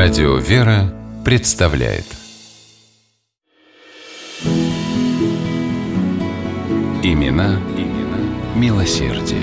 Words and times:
Радио 0.00 0.36
«Вера» 0.36 0.94
представляет 1.24 2.04
Имена, 7.02 7.60
имена 7.76 8.54
милосердие. 8.54 9.42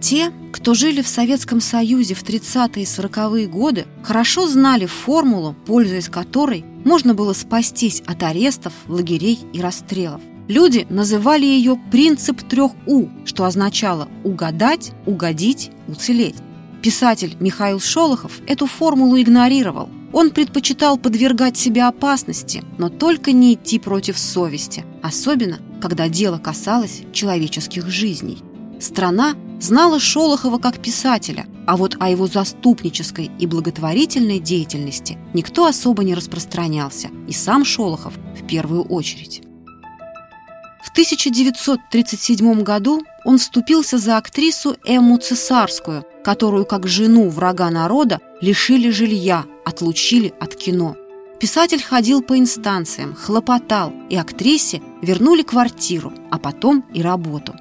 Те, 0.00 0.32
кто 0.54 0.72
жили 0.72 1.02
в 1.02 1.06
Советском 1.06 1.60
Союзе 1.60 2.14
в 2.14 2.22
30-е 2.22 2.82
и 2.82 2.86
40-е 2.86 3.46
годы, 3.46 3.84
хорошо 4.02 4.48
знали 4.48 4.86
формулу, 4.86 5.54
пользуясь 5.66 6.08
которой 6.08 6.64
можно 6.86 7.12
было 7.12 7.34
спастись 7.34 8.02
от 8.06 8.22
арестов, 8.22 8.72
лагерей 8.88 9.38
и 9.52 9.60
расстрелов. 9.60 10.22
Люди 10.52 10.86
называли 10.90 11.46
ее 11.46 11.80
«принцип 11.90 12.42
трех 12.42 12.72
У», 12.86 13.06
что 13.24 13.46
означало 13.46 14.08
«угадать», 14.22 14.92
«угодить», 15.06 15.70
«уцелеть». 15.88 16.34
Писатель 16.82 17.38
Михаил 17.40 17.80
Шолохов 17.80 18.32
эту 18.46 18.66
формулу 18.66 19.18
игнорировал. 19.18 19.88
Он 20.12 20.28
предпочитал 20.28 20.98
подвергать 20.98 21.56
себя 21.56 21.88
опасности, 21.88 22.62
но 22.76 22.90
только 22.90 23.32
не 23.32 23.54
идти 23.54 23.78
против 23.78 24.18
совести, 24.18 24.84
особенно 25.02 25.58
когда 25.80 26.10
дело 26.10 26.36
касалось 26.36 27.00
человеческих 27.14 27.88
жизней. 27.88 28.36
Страна 28.78 29.32
знала 29.58 29.98
Шолохова 29.98 30.58
как 30.58 30.82
писателя, 30.82 31.46
а 31.66 31.78
вот 31.78 31.96
о 31.98 32.10
его 32.10 32.26
заступнической 32.26 33.30
и 33.38 33.46
благотворительной 33.46 34.38
деятельности 34.38 35.16
никто 35.32 35.64
особо 35.64 36.04
не 36.04 36.14
распространялся, 36.14 37.08
и 37.26 37.32
сам 37.32 37.64
Шолохов 37.64 38.12
в 38.38 38.46
первую 38.46 38.82
очередь. 38.82 39.42
В 40.92 40.94
1937 40.94 42.62
году 42.62 43.00
он 43.24 43.38
вступился 43.38 43.96
за 43.96 44.18
актрису 44.18 44.76
Эмму 44.84 45.16
Цесарскую, 45.16 46.04
которую 46.22 46.66
как 46.66 46.86
жену 46.86 47.30
врага 47.30 47.70
народа 47.70 48.20
лишили 48.42 48.90
жилья, 48.90 49.46
отлучили 49.64 50.34
от 50.38 50.54
кино. 50.54 50.94
Писатель 51.40 51.82
ходил 51.82 52.20
по 52.20 52.38
инстанциям, 52.38 53.14
хлопотал, 53.14 53.90
и 54.10 54.16
актрисе 54.16 54.82
вернули 55.00 55.40
квартиру, 55.40 56.12
а 56.30 56.38
потом 56.38 56.84
и 56.92 57.00
работу. 57.00 57.54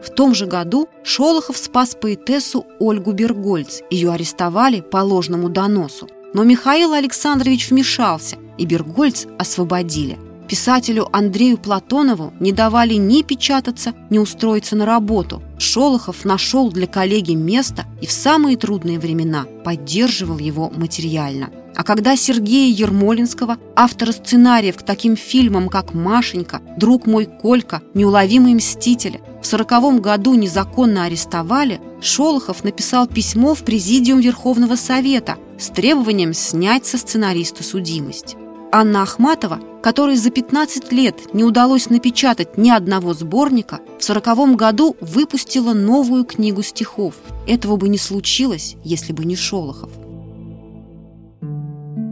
В 0.00 0.10
том 0.10 0.32
же 0.32 0.46
году 0.46 0.88
Шолохов 1.02 1.56
спас 1.56 1.96
поэтессу 2.00 2.66
Ольгу 2.78 3.10
Бергольц. 3.10 3.80
Ее 3.90 4.12
арестовали 4.12 4.80
по 4.80 4.98
ложному 4.98 5.48
доносу. 5.48 6.08
Но 6.34 6.44
Михаил 6.44 6.92
Александрович 6.92 7.68
вмешался, 7.68 8.36
и 8.58 8.64
Бергольц 8.64 9.26
освободили. 9.40 10.20
Писателю 10.48 11.08
Андрею 11.12 11.58
Платонову 11.58 12.32
не 12.38 12.52
давали 12.52 12.94
ни 12.94 13.22
печататься, 13.22 13.94
ни 14.10 14.18
устроиться 14.18 14.76
на 14.76 14.86
работу. 14.86 15.42
Шолохов 15.58 16.24
нашел 16.24 16.70
для 16.70 16.86
коллеги 16.86 17.32
место 17.32 17.84
и 18.00 18.06
в 18.06 18.12
самые 18.12 18.56
трудные 18.56 19.00
времена 19.00 19.46
поддерживал 19.64 20.38
его 20.38 20.70
материально. 20.70 21.50
А 21.74 21.82
когда 21.82 22.16
Сергея 22.16 22.72
Ермолинского, 22.72 23.58
автора 23.74 24.12
сценариев 24.12 24.76
к 24.76 24.82
таким 24.82 25.14
фильмам, 25.14 25.68
как 25.68 25.92
«Машенька», 25.92 26.62
«Друг 26.78 27.06
мой 27.06 27.26
Колька», 27.26 27.82
«Неуловимые 27.92 28.54
мстители», 28.54 29.20
в 29.42 29.46
сороковом 29.46 30.00
году 30.00 30.34
незаконно 30.34 31.04
арестовали, 31.04 31.80
Шолохов 32.00 32.64
написал 32.64 33.06
письмо 33.06 33.54
в 33.54 33.62
Президиум 33.62 34.20
Верховного 34.20 34.76
Совета 34.76 35.36
с 35.58 35.68
требованием 35.68 36.32
снять 36.32 36.86
со 36.86 36.96
сценариста 36.96 37.62
судимость. 37.62 38.36
Анна 38.72 39.02
Ахматова, 39.02 39.60
которой 39.82 40.16
за 40.16 40.30
15 40.30 40.92
лет 40.92 41.34
не 41.34 41.44
удалось 41.44 41.90
напечатать 41.90 42.58
ни 42.58 42.70
одного 42.70 43.14
сборника, 43.14 43.80
в 43.98 44.04
сороковом 44.04 44.56
году 44.56 44.96
выпустила 45.00 45.72
новую 45.72 46.24
книгу 46.24 46.62
стихов. 46.62 47.14
Этого 47.46 47.76
бы 47.76 47.88
не 47.88 47.98
случилось, 47.98 48.76
если 48.82 49.12
бы 49.12 49.24
не 49.24 49.36
Шолохов. 49.36 49.90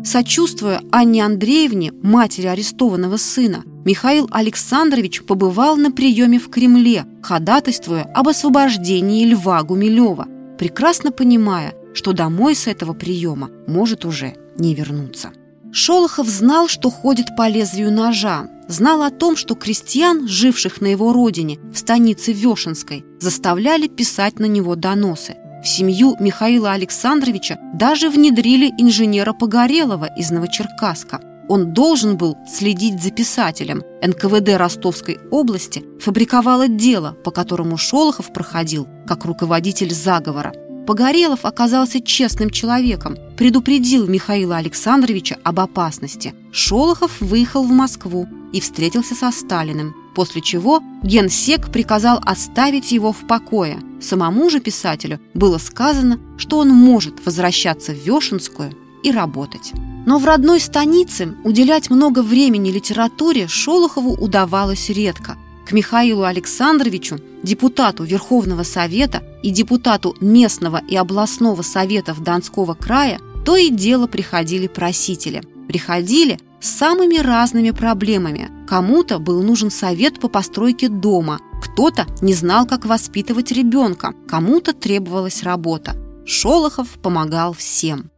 Сочувствуя 0.04 0.82
Анне 0.92 1.24
Андреевне, 1.24 1.92
матери 2.02 2.46
арестованного 2.46 3.16
сына, 3.16 3.64
Михаил 3.84 4.28
Александрович 4.30 5.22
побывал 5.22 5.76
на 5.76 5.90
приеме 5.90 6.38
в 6.38 6.50
Кремле, 6.50 7.06
ходатайствуя 7.22 8.02
об 8.14 8.28
освобождении 8.28 9.24
Льва 9.24 9.62
Гумилева, 9.62 10.26
прекрасно 10.58 11.10
понимая, 11.10 11.74
что 11.94 12.12
домой 12.12 12.54
с 12.54 12.66
этого 12.66 12.92
приема 12.92 13.50
может 13.66 14.04
уже 14.04 14.34
не 14.56 14.74
вернуться. 14.74 15.32
Шолохов 15.76 16.28
знал, 16.28 16.68
что 16.68 16.88
ходит 16.88 17.34
по 17.34 17.48
лезвию 17.48 17.90
ножа, 17.90 18.46
знал 18.68 19.02
о 19.02 19.10
том, 19.10 19.36
что 19.36 19.56
крестьян, 19.56 20.28
живших 20.28 20.80
на 20.80 20.86
его 20.86 21.12
родине, 21.12 21.58
в 21.72 21.78
станице 21.78 22.30
Вешенской, 22.30 23.04
заставляли 23.18 23.88
писать 23.88 24.38
на 24.38 24.44
него 24.44 24.76
доносы. 24.76 25.34
В 25.64 25.66
семью 25.66 26.14
Михаила 26.20 26.70
Александровича 26.70 27.58
даже 27.74 28.08
внедрили 28.08 28.70
инженера 28.78 29.32
Погорелова 29.32 30.08
из 30.16 30.30
Новочеркасска. 30.30 31.20
Он 31.48 31.74
должен 31.74 32.16
был 32.16 32.36
следить 32.46 33.02
за 33.02 33.10
писателем. 33.10 33.82
НКВД 34.00 34.50
Ростовской 34.56 35.18
области 35.32 35.82
фабриковало 36.00 36.68
дело, 36.68 37.16
по 37.24 37.32
которому 37.32 37.78
Шолохов 37.78 38.32
проходил 38.32 38.86
как 39.08 39.24
руководитель 39.24 39.92
заговора– 39.92 40.52
Погорелов 40.86 41.44
оказался 41.44 42.00
честным 42.00 42.50
человеком, 42.50 43.16
предупредил 43.38 44.06
Михаила 44.06 44.56
Александровича 44.56 45.38
об 45.42 45.60
опасности. 45.60 46.34
Шолохов 46.52 47.20
выехал 47.20 47.64
в 47.64 47.70
Москву 47.70 48.28
и 48.52 48.60
встретился 48.60 49.14
со 49.14 49.30
Сталиным, 49.30 49.94
после 50.14 50.42
чего 50.42 50.82
генсек 51.02 51.72
приказал 51.72 52.20
оставить 52.24 52.92
его 52.92 53.12
в 53.12 53.26
покое. 53.26 53.78
Самому 54.00 54.50
же 54.50 54.60
писателю 54.60 55.20
было 55.32 55.58
сказано, 55.58 56.20
что 56.36 56.58
он 56.58 56.68
может 56.68 57.24
возвращаться 57.24 57.92
в 57.92 58.06
Вешенскую 58.06 58.72
и 59.02 59.10
работать. 59.10 59.72
Но 60.06 60.18
в 60.18 60.26
родной 60.26 60.60
станице 60.60 61.34
уделять 61.44 61.90
много 61.90 62.22
времени 62.22 62.70
литературе 62.70 63.48
Шолохову 63.48 64.12
удавалось 64.12 64.90
редко. 64.90 65.36
К 65.66 65.72
Михаилу 65.72 66.24
Александровичу, 66.24 67.18
депутату 67.42 68.04
Верховного 68.04 68.64
Совета 68.64 69.22
и 69.44 69.50
депутату 69.50 70.16
местного 70.20 70.80
и 70.88 70.96
областного 70.96 71.60
советов 71.60 72.22
Донского 72.22 72.72
края, 72.72 73.20
то 73.44 73.56
и 73.56 73.68
дело 73.68 74.06
приходили 74.06 74.68
просители. 74.68 75.42
Приходили 75.68 76.40
с 76.60 76.70
самыми 76.70 77.18
разными 77.18 77.70
проблемами. 77.70 78.48
Кому-то 78.66 79.18
был 79.18 79.42
нужен 79.42 79.70
совет 79.70 80.18
по 80.18 80.28
постройке 80.28 80.88
дома, 80.88 81.40
кто-то 81.62 82.06
не 82.22 82.32
знал, 82.32 82.66
как 82.66 82.86
воспитывать 82.86 83.52
ребенка, 83.52 84.14
кому-то 84.26 84.72
требовалась 84.72 85.42
работа. 85.42 85.94
Шолохов 86.24 86.88
помогал 87.02 87.52
всем. 87.52 88.10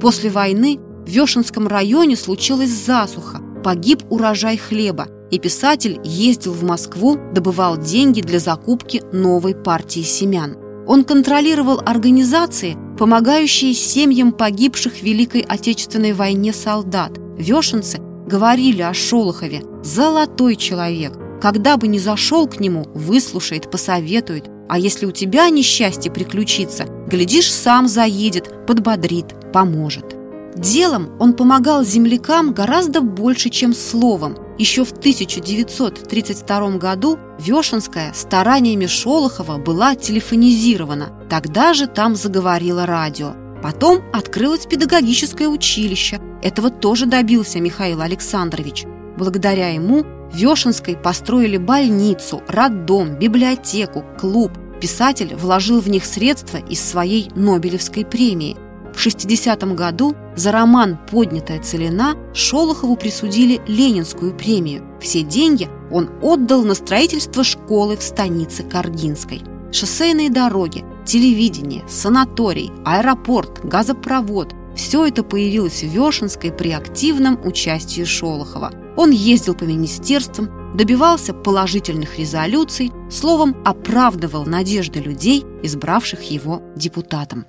После 0.00 0.30
войны 0.30 0.78
в 1.06 1.10
Вешенском 1.10 1.68
районе 1.68 2.16
случилась 2.16 2.70
засуха, 2.70 3.42
погиб 3.62 4.02
урожай 4.10 4.56
хлеба, 4.56 5.08
и 5.30 5.38
писатель 5.38 6.00
ездил 6.04 6.52
в 6.52 6.62
Москву, 6.62 7.18
добывал 7.32 7.76
деньги 7.76 8.20
для 8.20 8.38
закупки 8.38 9.02
новой 9.12 9.54
партии 9.54 10.02
семян. 10.02 10.56
Он 10.86 11.04
контролировал 11.04 11.80
организации, 11.84 12.76
помогающие 12.98 13.74
семьям 13.74 14.32
погибших 14.32 14.94
в 14.94 15.02
Великой 15.02 15.42
Отечественной 15.42 16.12
войне 16.12 16.52
солдат. 16.52 17.12
Вешенцы 17.38 17.98
говорили 18.26 18.82
о 18.82 18.92
Шолохове 18.92 19.62
«золотой 19.82 20.56
человек». 20.56 21.12
Когда 21.40 21.76
бы 21.76 21.88
ни 21.88 21.98
зашел 21.98 22.46
к 22.46 22.60
нему, 22.60 22.84
выслушает, 22.94 23.70
посоветует. 23.70 24.50
А 24.68 24.78
если 24.78 25.06
у 25.06 25.10
тебя 25.10 25.48
несчастье 25.48 26.12
приключится, 26.12 26.84
глядишь, 27.06 27.50
сам 27.50 27.88
заедет, 27.88 28.66
подбодрит, 28.66 29.26
поможет. 29.52 30.19
Делом 30.56 31.10
он 31.20 31.34
помогал 31.34 31.84
землякам 31.84 32.52
гораздо 32.52 33.00
больше, 33.00 33.50
чем 33.50 33.72
словом. 33.72 34.36
Еще 34.58 34.84
в 34.84 34.90
1932 34.92 36.70
году 36.76 37.18
Вешенская 37.38 38.12
стараниями 38.12 38.86
Шолохова 38.86 39.58
была 39.58 39.94
телефонизирована. 39.94 41.12
Тогда 41.30 41.72
же 41.72 41.86
там 41.86 42.16
заговорило 42.16 42.84
радио. 42.84 43.34
Потом 43.62 44.02
открылось 44.12 44.66
педагогическое 44.66 45.48
училище. 45.48 46.20
Этого 46.42 46.70
тоже 46.70 47.06
добился 47.06 47.60
Михаил 47.60 48.00
Александрович. 48.00 48.84
Благодаря 49.16 49.68
ему 49.68 50.02
в 50.02 50.36
Вешенской 50.36 50.96
построили 50.96 51.58
больницу, 51.58 52.42
роддом, 52.48 53.18
библиотеку, 53.18 54.04
клуб. 54.18 54.52
Писатель 54.80 55.34
вложил 55.36 55.80
в 55.80 55.88
них 55.88 56.04
средства 56.04 56.56
из 56.56 56.80
своей 56.80 57.30
Нобелевской 57.34 58.04
премии– 58.04 58.56
в 58.94 59.00
60 59.00 59.62
году 59.74 60.14
за 60.36 60.52
роман 60.52 60.98
«Поднятая 61.10 61.60
целина» 61.62 62.16
Шолохову 62.34 62.96
присудили 62.96 63.60
Ленинскую 63.66 64.36
премию. 64.36 64.84
Все 65.00 65.22
деньги 65.22 65.68
он 65.90 66.10
отдал 66.22 66.62
на 66.62 66.74
строительство 66.74 67.44
школы 67.44 67.96
в 67.96 68.02
станице 68.02 68.62
Каргинской. 68.62 69.42
Шоссейные 69.72 70.30
дороги, 70.30 70.84
телевидение, 71.04 71.84
санаторий, 71.88 72.72
аэропорт, 72.84 73.64
газопровод– 73.64 74.54
все 74.76 75.06
это 75.06 75.22
появилось 75.22 75.82
в 75.82 75.88
Вешенской 75.88 76.52
при 76.52 76.70
активном 76.70 77.38
участии 77.44 78.04
Шолохова. 78.04 78.72
Он 78.96 79.10
ездил 79.10 79.54
по 79.54 79.64
министерствам, 79.64 80.76
добивался 80.76 81.34
положительных 81.34 82.18
резолюций, 82.18 82.92
словом, 83.10 83.56
оправдывал 83.64 84.46
надежды 84.46 85.00
людей, 85.00 85.44
избравших 85.62 86.22
его 86.22 86.62
депутатом. 86.76 87.46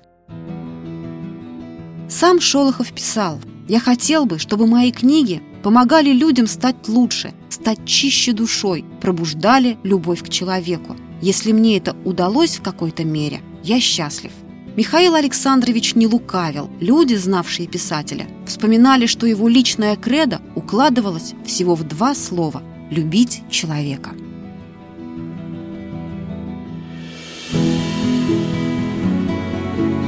Сам 2.12 2.42
Шолохов 2.42 2.92
писал 2.92 3.40
«Я 3.68 3.80
хотел 3.80 4.26
бы, 4.26 4.38
чтобы 4.38 4.66
мои 4.66 4.92
книги 4.92 5.40
помогали 5.62 6.12
людям 6.12 6.46
стать 6.46 6.86
лучше, 6.86 7.32
стать 7.48 7.86
чище 7.86 8.34
душой, 8.34 8.84
пробуждали 9.00 9.78
любовь 9.82 10.22
к 10.22 10.28
человеку. 10.28 10.94
Если 11.22 11.52
мне 11.52 11.78
это 11.78 11.96
удалось 12.04 12.58
в 12.58 12.62
какой-то 12.62 13.02
мере, 13.02 13.40
я 13.64 13.80
счастлив». 13.80 14.32
Михаил 14.76 15.14
Александрович 15.14 15.94
не 15.94 16.06
лукавил. 16.06 16.68
Люди, 16.80 17.14
знавшие 17.14 17.66
писателя, 17.66 18.26
вспоминали, 18.46 19.06
что 19.06 19.26
его 19.26 19.48
личная 19.48 19.96
кредо 19.96 20.42
укладывалось 20.54 21.32
всего 21.46 21.74
в 21.74 21.84
два 21.84 22.14
слова– 22.14 22.62
«любить 22.90 23.42
человека». 23.50 24.10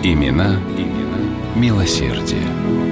Имена, 0.03 0.61
имена 0.77 1.04
милосердие. 1.57 2.84